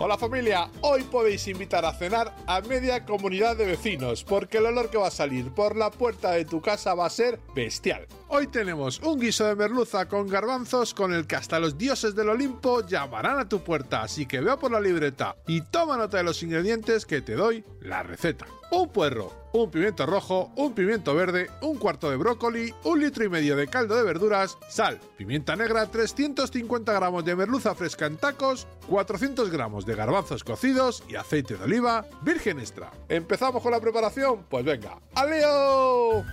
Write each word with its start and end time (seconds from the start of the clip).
Hola 0.00 0.16
familia, 0.16 0.70
hoy 0.82 1.02
podéis 1.02 1.48
invitar 1.48 1.84
a 1.84 1.92
cenar 1.92 2.32
a 2.46 2.60
media 2.60 3.04
comunidad 3.04 3.56
de 3.56 3.66
vecinos 3.66 4.22
porque 4.22 4.58
el 4.58 4.66
olor 4.66 4.90
que 4.90 4.96
va 4.96 5.08
a 5.08 5.10
salir 5.10 5.50
por 5.50 5.74
la 5.74 5.90
puerta 5.90 6.30
de 6.30 6.44
tu 6.44 6.60
casa 6.60 6.94
va 6.94 7.06
a 7.06 7.10
ser 7.10 7.40
bestial. 7.52 8.06
Hoy 8.28 8.46
tenemos 8.46 9.00
un 9.00 9.18
guiso 9.18 9.44
de 9.46 9.56
merluza 9.56 10.06
con 10.06 10.28
garbanzos 10.28 10.94
con 10.94 11.12
el 11.12 11.26
que 11.26 11.34
hasta 11.34 11.58
los 11.58 11.76
dioses 11.76 12.14
del 12.14 12.28
Olimpo 12.28 12.86
llamarán 12.86 13.40
a 13.40 13.48
tu 13.48 13.64
puerta, 13.64 14.02
así 14.02 14.24
que 14.26 14.40
vea 14.40 14.56
por 14.56 14.70
la 14.70 14.80
libreta 14.80 15.34
y 15.48 15.62
toma 15.62 15.96
nota 15.96 16.18
de 16.18 16.22
los 16.22 16.44
ingredientes 16.44 17.04
que 17.04 17.20
te 17.20 17.34
doy 17.34 17.64
la 17.80 18.04
receta. 18.04 18.46
Un 18.70 18.90
puerro, 18.90 19.32
un 19.54 19.70
pimiento 19.70 20.04
rojo, 20.04 20.52
un 20.56 20.74
pimiento 20.74 21.14
verde, 21.14 21.48
un 21.62 21.78
cuarto 21.78 22.10
de 22.10 22.16
brócoli, 22.16 22.74
un 22.84 23.00
litro 23.00 23.24
y 23.24 23.30
medio 23.30 23.56
de 23.56 23.66
caldo 23.66 23.96
de 23.96 24.02
verduras, 24.02 24.58
sal, 24.68 25.00
pimienta 25.16 25.56
negra, 25.56 25.86
350 25.86 26.92
gramos 26.92 27.24
de 27.24 27.34
merluza 27.34 27.74
fresca 27.74 28.04
en 28.04 28.18
tacos, 28.18 28.66
400 28.88 29.50
gramos 29.50 29.86
de 29.88 29.94
garbanzos 29.94 30.44
cocidos 30.44 31.02
y 31.08 31.16
aceite 31.16 31.56
de 31.56 31.64
oliva 31.64 32.04
virgen 32.22 32.60
extra. 32.60 32.90
¿Empezamos 33.08 33.62
con 33.62 33.72
la 33.72 33.80
preparación? 33.80 34.44
Pues 34.48 34.64
venga, 34.64 35.00
¡aleo! 35.14 36.24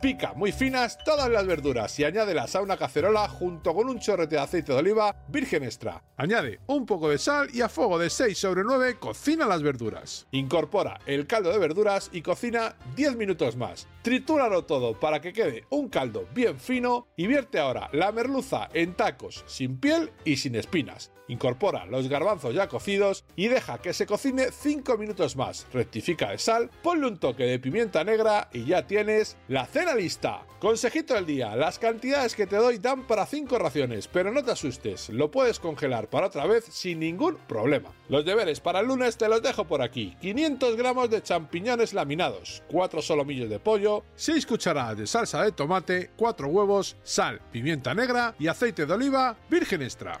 Pica 0.00 0.32
muy 0.32 0.50
finas 0.50 0.96
todas 1.04 1.28
las 1.28 1.46
verduras 1.46 1.98
y 1.98 2.04
añádelas 2.04 2.56
a 2.56 2.62
una 2.62 2.78
cacerola 2.78 3.28
junto 3.28 3.74
con 3.74 3.90
un 3.90 3.98
chorrete 3.98 4.36
de 4.36 4.40
aceite 4.40 4.72
de 4.72 4.78
oliva 4.78 5.14
virgen 5.28 5.62
extra. 5.62 6.02
Añade 6.16 6.60
un 6.68 6.86
poco 6.86 7.10
de 7.10 7.18
sal 7.18 7.50
y 7.52 7.60
a 7.60 7.68
fuego 7.68 7.98
de 7.98 8.08
6 8.08 8.38
sobre 8.38 8.64
9 8.64 8.98
cocina 8.98 9.44
las 9.44 9.62
verduras. 9.62 10.26
Incorpora 10.30 11.00
el 11.04 11.26
caldo 11.26 11.52
de 11.52 11.58
verduras 11.58 12.08
y 12.14 12.22
cocina 12.22 12.76
10 12.96 13.16
minutos 13.16 13.56
más. 13.56 13.88
Tritúralo 14.00 14.64
todo 14.64 14.98
para 14.98 15.20
que 15.20 15.34
quede 15.34 15.66
un 15.68 15.90
caldo 15.90 16.26
bien 16.34 16.58
fino 16.58 17.08
y 17.14 17.26
vierte 17.26 17.58
ahora 17.58 17.90
la 17.92 18.10
merluza 18.10 18.70
en 18.72 18.94
tacos 18.94 19.44
sin 19.46 19.78
piel 19.78 20.12
y 20.24 20.36
sin 20.36 20.54
espinas. 20.54 21.12
Incorpora 21.28 21.86
los 21.86 22.08
garbanzos 22.08 22.54
ya 22.54 22.66
cocidos 22.66 23.24
y 23.36 23.46
deja 23.46 23.78
que 23.78 23.92
se 23.92 24.04
cocine 24.04 24.50
5 24.50 24.98
minutos 24.98 25.36
más. 25.36 25.64
Rectifica 25.72 26.30
de 26.30 26.38
sal, 26.38 26.70
ponle 26.82 27.06
un 27.06 27.20
toque 27.20 27.44
de 27.44 27.60
pimienta 27.60 28.02
negra 28.02 28.48
y 28.52 28.64
ya 28.64 28.86
tienes 28.86 29.36
la 29.46 29.64
cena 29.66 29.89
lista. 29.94 30.42
Consejito 30.60 31.14
del 31.14 31.24
día, 31.24 31.56
las 31.56 31.78
cantidades 31.78 32.34
que 32.34 32.46
te 32.46 32.56
doy 32.56 32.78
dan 32.78 33.06
para 33.06 33.24
5 33.24 33.58
raciones, 33.58 34.08
pero 34.08 34.30
no 34.30 34.44
te 34.44 34.50
asustes, 34.50 35.08
lo 35.08 35.30
puedes 35.30 35.58
congelar 35.58 36.08
para 36.08 36.26
otra 36.26 36.46
vez 36.46 36.64
sin 36.64 37.00
ningún 37.00 37.36
problema. 37.48 37.90
Los 38.08 38.24
deberes 38.24 38.60
para 38.60 38.80
el 38.80 38.86
lunes 38.86 39.16
te 39.16 39.28
los 39.28 39.42
dejo 39.42 39.64
por 39.64 39.80
aquí. 39.80 40.16
500 40.20 40.76
gramos 40.76 41.08
de 41.08 41.22
champiñones 41.22 41.94
laminados, 41.94 42.62
4 42.70 43.00
solomillos 43.00 43.48
de 43.48 43.58
pollo, 43.58 44.04
6 44.16 44.44
cucharadas 44.44 44.98
de 44.98 45.06
salsa 45.06 45.42
de 45.42 45.52
tomate, 45.52 46.10
4 46.16 46.48
huevos, 46.48 46.96
sal, 47.02 47.40
pimienta 47.50 47.94
negra 47.94 48.34
y 48.38 48.48
aceite 48.48 48.84
de 48.84 48.92
oliva 48.92 49.36
virgen 49.48 49.82
extra. 49.82 50.20